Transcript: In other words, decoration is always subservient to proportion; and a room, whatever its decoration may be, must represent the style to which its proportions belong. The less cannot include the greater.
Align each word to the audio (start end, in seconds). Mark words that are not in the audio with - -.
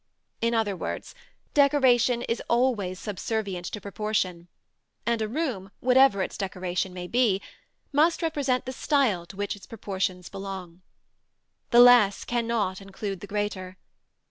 In 0.41 0.55
other 0.55 0.75
words, 0.75 1.13
decoration 1.53 2.23
is 2.23 2.41
always 2.49 2.97
subservient 2.97 3.67
to 3.67 3.79
proportion; 3.79 4.47
and 5.05 5.21
a 5.21 5.27
room, 5.27 5.69
whatever 5.79 6.23
its 6.23 6.39
decoration 6.39 6.91
may 6.91 7.05
be, 7.05 7.39
must 7.93 8.23
represent 8.23 8.65
the 8.65 8.73
style 8.73 9.27
to 9.27 9.35
which 9.35 9.55
its 9.55 9.67
proportions 9.67 10.27
belong. 10.27 10.81
The 11.69 11.81
less 11.81 12.25
cannot 12.25 12.81
include 12.81 13.19
the 13.19 13.27
greater. 13.27 13.77